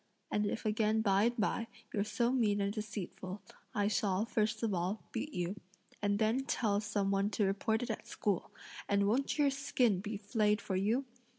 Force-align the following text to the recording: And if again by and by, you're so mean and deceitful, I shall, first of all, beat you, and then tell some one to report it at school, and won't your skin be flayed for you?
And 0.31 0.47
if 0.47 0.65
again 0.65 1.01
by 1.01 1.25
and 1.25 1.37
by, 1.37 1.67
you're 1.93 2.03
so 2.03 2.31
mean 2.31 2.59
and 2.59 2.73
deceitful, 2.73 3.39
I 3.75 3.87
shall, 3.87 4.25
first 4.25 4.63
of 4.63 4.73
all, 4.73 5.03
beat 5.11 5.31
you, 5.31 5.57
and 6.01 6.17
then 6.17 6.39
tell 6.45 6.81
some 6.81 7.11
one 7.11 7.29
to 7.29 7.45
report 7.45 7.83
it 7.83 7.91
at 7.91 8.07
school, 8.07 8.49
and 8.89 9.07
won't 9.07 9.37
your 9.37 9.51
skin 9.51 9.99
be 9.99 10.17
flayed 10.17 10.59
for 10.59 10.75
you? 10.75 11.05